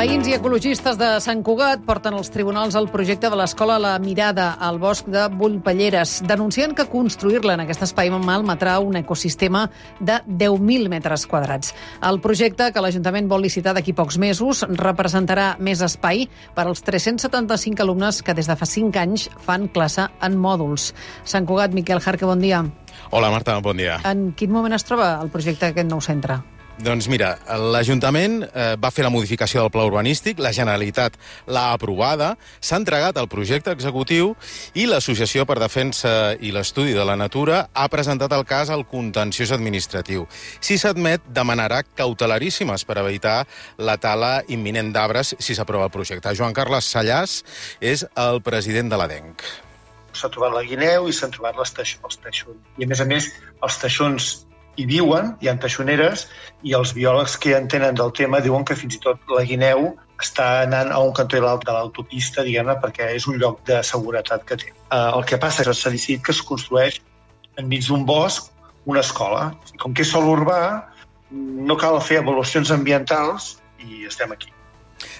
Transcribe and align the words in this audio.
Veïns 0.00 0.30
i 0.30 0.32
ecologistes 0.32 0.96
de 0.96 1.08
Sant 1.20 1.42
Cugat 1.44 1.82
porten 1.84 2.14
als 2.16 2.30
tribunals 2.32 2.72
el 2.78 2.86
projecte 2.88 3.28
de 3.28 3.36
l'escola 3.36 3.74
La 3.76 3.90
Mirada 4.00 4.46
al 4.56 4.78
bosc 4.80 5.04
de 5.12 5.26
Bullpelleres, 5.28 6.22
denunciant 6.24 6.72
que 6.72 6.86
construir-la 6.88 7.58
en 7.58 7.62
aquest 7.66 7.82
espai 7.84 8.08
malmetrà 8.08 8.78
un 8.80 8.96
ecosistema 8.96 9.66
de 10.00 10.14
10.000 10.24 10.88
metres 10.88 11.26
quadrats. 11.28 11.74
El 12.08 12.16
projecte, 12.24 12.70
que 12.72 12.80
l'Ajuntament 12.80 13.28
vol 13.28 13.44
licitar 13.44 13.74
d'aquí 13.76 13.92
pocs 13.92 14.16
mesos, 14.16 14.62
representarà 14.70 15.50
més 15.60 15.82
espai 15.84 16.24
per 16.56 16.64
als 16.64 16.80
375 16.86 17.84
alumnes 17.84 18.22
que 18.24 18.32
des 18.38 18.48
de 18.48 18.56
fa 18.56 18.68
5 18.70 19.02
anys 19.02 19.26
fan 19.44 19.66
classe 19.68 20.06
en 20.24 20.38
mòduls. 20.40 20.94
Sant 21.28 21.44
Cugat, 21.44 21.76
Miquel 21.76 22.00
Jarque, 22.00 22.24
bon 22.24 22.40
dia. 22.40 22.62
Hola, 23.10 23.28
Marta, 23.28 23.58
bon 23.60 23.76
dia. 23.76 24.00
En 24.08 24.30
quin 24.32 24.48
moment 24.48 24.78
es 24.80 24.88
troba 24.88 25.18
el 25.20 25.28
projecte 25.28 25.68
d'aquest 25.68 25.92
nou 25.92 26.00
centre? 26.00 26.38
Doncs 26.80 27.10
mira, 27.12 27.34
l'Ajuntament 27.74 28.38
eh, 28.46 28.72
va 28.80 28.88
fer 28.94 29.04
la 29.04 29.10
modificació 29.12 29.60
del 29.60 29.72
pla 29.74 29.82
urbanístic, 29.84 30.38
la 30.40 30.52
Generalitat 30.56 31.18
l'ha 31.52 31.74
aprovada, 31.74 32.30
s'ha 32.56 32.78
entregat 32.80 33.18
el 33.20 33.28
projecte 33.28 33.74
executiu 33.76 34.30
i 34.72 34.86
l'Associació 34.88 35.44
per 35.44 35.58
Defensa 35.60 36.32
i 36.40 36.54
l'Estudi 36.56 36.96
de 36.96 37.04
la 37.04 37.18
Natura 37.20 37.66
ha 37.74 37.86
presentat 37.92 38.32
el 38.32 38.46
cas 38.48 38.72
al 38.72 38.86
contenciós 38.88 39.52
administratiu. 39.52 40.24
Si 40.64 40.78
s'admet, 40.80 41.26
demanarà 41.28 41.82
cautelaríssimes 41.84 42.86
per 42.88 42.96
evitar 43.04 43.42
la 43.76 43.98
tala 44.00 44.38
imminent 44.48 44.94
d'arbres 44.96 45.34
si 45.36 45.58
s'aprova 45.58 45.90
el 45.90 45.96
projecte. 45.96 46.32
Joan 46.32 46.56
Carles 46.56 46.88
Sallàs 46.88 47.42
és 47.80 48.08
el 48.16 48.40
president 48.46 48.88
de 48.88 49.00
l'ADENC 49.00 49.50
s'ha 50.16 50.28
trobat 50.32 50.56
la 50.56 50.64
guineu 50.66 51.06
i 51.06 51.12
s'han 51.14 51.30
trobat 51.30 51.54
les 51.60 51.70
els 51.78 52.16
teixons. 52.24 52.56
I, 52.78 52.84
a 52.84 52.88
més 52.90 53.00
a 53.00 53.06
més, 53.06 53.28
els 53.62 53.76
teixons 53.78 54.30
hi 54.76 54.86
viuen, 54.86 55.34
hi 55.40 55.50
ha 55.50 55.56
teixoneres, 55.62 56.28
i 56.62 56.74
els 56.78 56.94
biòlegs 56.96 57.36
que 57.40 57.56
entenen 57.56 57.98
del 57.98 58.12
tema 58.16 58.40
diuen 58.44 58.64
que 58.64 58.78
fins 58.78 58.96
i 58.96 59.02
tot 59.02 59.34
la 59.34 59.44
guineu 59.48 59.90
està 60.20 60.46
anant 60.66 60.92
a 60.92 61.00
un 61.00 61.14
cantó 61.16 61.40
de 61.40 61.72
l'autopista, 61.72 62.44
diguem-ne, 62.44 62.76
perquè 62.82 63.10
és 63.16 63.26
un 63.26 63.40
lloc 63.40 63.64
de 63.68 63.80
seguretat 63.86 64.44
que 64.48 64.58
té. 64.60 64.72
Uh, 64.92 65.16
el 65.16 65.24
que 65.24 65.40
passa 65.40 65.62
és 65.62 65.70
que 65.70 65.76
s'ha 65.78 65.94
decidit 65.94 66.24
que 66.26 66.34
es 66.36 66.42
construeix 66.44 67.00
enmig 67.60 67.86
d'un 67.88 68.04
bosc 68.08 68.50
una 68.86 69.00
escola. 69.00 69.50
Com 69.80 69.94
que 69.94 70.04
és 70.04 70.12
sol 70.12 70.28
urbà, 70.28 70.60
no 71.30 71.76
cal 71.80 72.00
fer 72.04 72.20
avaluacions 72.20 72.72
ambientals 72.74 73.56
i 73.86 74.04
estem 74.08 74.32
aquí. 74.36 74.52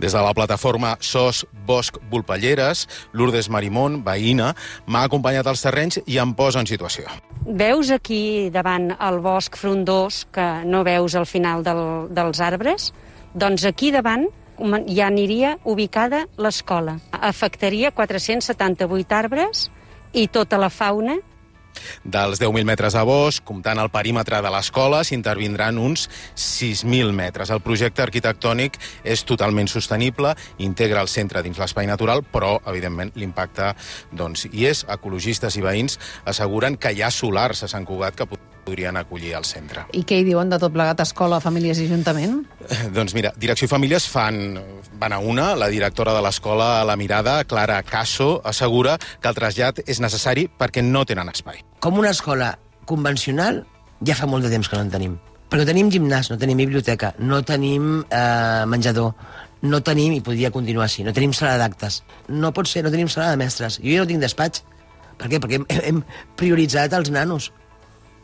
Des 0.00 0.12
de 0.12 0.22
la 0.22 0.32
plataforma 0.34 0.96
SOS 1.00 1.46
Bosc 1.66 1.98
Volpelleres, 2.10 2.86
Lourdes 3.12 3.48
Marimón, 3.50 4.02
veïna, 4.04 4.52
m'ha 4.86 5.04
acompanyat 5.06 5.46
als 5.46 5.62
terrenys 5.64 6.00
i 6.06 6.18
em 6.22 6.34
posa 6.34 6.60
en 6.62 6.68
situació. 6.70 7.10
Veus 7.46 7.90
aquí 7.90 8.50
davant 8.54 8.92
el 8.98 9.18
bosc 9.22 9.56
frondós 9.58 10.24
que 10.32 10.46
no 10.64 10.84
veus 10.86 11.16
al 11.18 11.26
final 11.26 11.64
del, 11.66 11.82
dels 12.14 12.40
arbres? 12.40 12.92
Doncs 13.34 13.64
aquí 13.66 13.90
davant 13.94 14.28
ja 14.86 15.06
aniria 15.08 15.56
ubicada 15.64 16.26
l'escola. 16.38 16.98
Afectaria 17.12 17.90
478 17.90 19.16
arbres 19.16 19.68
i 20.12 20.28
tota 20.28 20.58
la 20.60 20.70
fauna 20.70 21.18
dels 22.04 22.40
10.000 22.40 22.64
metres 22.68 22.96
de 22.96 23.02
bosc, 23.06 23.44
comptant 23.44 23.80
el 23.82 23.90
perímetre 23.94 24.42
de 24.44 24.52
l'escola, 24.52 25.02
s'intervindran 25.04 25.78
uns 25.78 26.08
6.000 26.36 27.12
metres. 27.16 27.50
El 27.50 27.62
projecte 27.64 28.04
arquitectònic 28.04 28.78
és 29.04 29.24
totalment 29.28 29.70
sostenible, 29.70 30.34
integra 30.58 31.02
el 31.02 31.10
centre 31.12 31.42
dins 31.42 31.58
l'espai 31.58 31.88
natural, 31.90 32.22
però, 32.22 32.58
evidentment, 32.70 33.12
l'impacte 33.16 33.72
doncs, 34.12 34.46
hi 34.52 34.68
és. 34.70 34.86
Ecologistes 34.92 35.56
i 35.56 35.64
veïns 35.64 35.98
asseguren 36.24 36.76
que 36.76 36.92
hi 36.92 37.02
ha 37.02 37.10
solars 37.10 37.62
a 37.62 37.70
Sant 37.70 37.86
Cugat 37.88 38.18
que 38.18 38.28
podrien 38.64 38.96
acollir 38.96 39.34
al 39.36 39.46
centre. 39.48 39.86
I 39.92 40.04
què 40.08 40.20
hi 40.20 40.26
diuen 40.26 40.52
de 40.52 40.58
tot 40.62 40.72
plegat 40.74 41.02
escola, 41.04 41.40
famílies 41.42 41.80
i 41.82 41.88
ajuntament? 41.90 42.40
Eh, 42.68 42.86
doncs 42.96 43.16
mira, 43.18 43.32
Direcció 43.36 43.68
i 43.68 43.72
Famílies 43.72 44.06
fan, 44.10 44.58
van 45.00 45.16
a 45.16 45.18
una, 45.18 45.52
la 45.58 45.70
directora 45.72 46.14
de 46.16 46.22
l'escola 46.24 46.80
a 46.80 46.86
la 46.88 46.96
mirada, 46.96 47.40
Clara 47.44 47.82
Caso, 47.82 48.40
assegura 48.44 48.98
que 49.20 49.30
el 49.30 49.38
trasllat 49.38 49.82
és 49.86 50.00
necessari 50.00 50.48
perquè 50.48 50.84
no 50.86 51.04
tenen 51.08 51.32
espai. 51.32 51.62
Com 51.82 51.98
una 52.00 52.14
escola 52.14 52.54
convencional, 52.86 53.64
ja 54.06 54.18
fa 54.18 54.26
molt 54.26 54.46
de 54.46 54.50
temps 54.52 54.68
que 54.68 54.78
no 54.78 54.86
en 54.86 54.92
tenim. 54.94 55.20
No 55.52 55.64
tenim 55.68 55.90
gimnàs, 55.92 56.30
no 56.32 56.38
tenim 56.40 56.56
biblioteca, 56.62 57.12
no 57.20 57.42
tenim 57.44 57.98
eh, 58.08 58.64
menjador, 58.66 59.12
no 59.62 59.80
tenim, 59.84 60.14
i 60.16 60.22
podria 60.24 60.50
continuar 60.50 60.88
així, 60.88 61.04
no 61.06 61.12
tenim 61.14 61.34
sala 61.36 61.58
d'actes. 61.60 62.00
No 62.28 62.50
pot 62.56 62.70
ser, 62.70 62.82
no 62.86 62.90
tenim 62.94 63.10
sala 63.12 63.30
de 63.34 63.40
mestres. 63.42 63.78
Jo 63.82 63.98
ja 63.98 64.02
no 64.02 64.08
tinc 64.08 64.22
despatx. 64.24 64.64
Per 65.20 65.28
què? 65.30 65.38
Perquè 65.42 65.60
hem, 65.60 65.66
hem 65.68 66.00
prioritzat 66.40 66.96
els 66.96 67.12
nanos. 67.14 67.50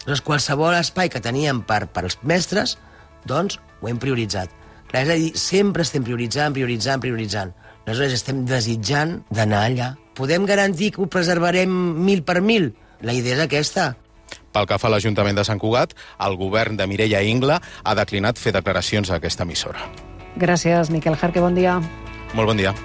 Aleshores, 0.00 0.22
qualsevol 0.24 0.74
espai 0.78 1.10
que 1.12 1.20
teníem 1.20 1.60
per, 1.66 1.84
per 1.92 2.06
als 2.06 2.16
mestres, 2.24 2.78
doncs 3.28 3.58
ho 3.80 3.88
hem 3.88 4.00
prioritzat. 4.00 4.52
Clar, 4.90 5.04
és 5.04 5.10
a 5.12 5.16
dir, 5.20 5.32
sempre 5.38 5.84
estem 5.84 6.04
prioritzant, 6.06 6.54
prioritzant, 6.56 7.02
prioritzant. 7.02 7.52
Aleshores, 7.86 8.16
estem 8.16 8.44
desitjant 8.48 9.20
d'anar 9.30 9.64
allà. 9.68 9.90
Podem 10.16 10.46
garantir 10.48 10.92
que 10.94 11.02
ho 11.02 11.08
preservarem 11.10 11.70
mil 12.04 12.24
per 12.24 12.40
mil? 12.40 12.72
La 13.04 13.14
idea 13.16 13.36
és 13.36 13.44
aquesta. 13.44 13.92
Pel 14.50 14.66
que 14.66 14.78
fa 14.80 14.88
a 14.88 14.94
l'Ajuntament 14.94 15.38
de 15.38 15.44
Sant 15.46 15.60
Cugat, 15.62 15.94
el 16.26 16.36
govern 16.40 16.78
de 16.80 16.86
Mireia 16.90 17.22
Ingla 17.22 17.60
ha 17.60 17.96
declinat 17.98 18.38
fer 18.38 18.54
declaracions 18.56 19.10
a 19.10 19.20
aquesta 19.20 19.46
emissora. 19.46 19.84
Gràcies, 20.40 20.90
Miquel 20.90 21.18
Jarque, 21.18 21.42
bon 21.42 21.54
dia. 21.54 21.78
Molt 22.34 22.50
bon 22.50 22.58
dia. 22.58 22.74